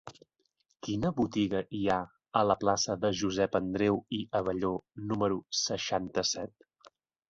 Quina 0.87 1.11
botiga 1.19 1.61
hi 1.81 1.83
ha 1.91 1.99
a 2.41 2.43
la 2.53 2.57
plaça 2.65 2.97
de 3.05 3.13
Josep 3.21 3.61
Andreu 3.63 4.03
i 4.19 4.25
Abelló 4.43 4.77
número 5.15 5.43
seixanta-set? 5.65 6.73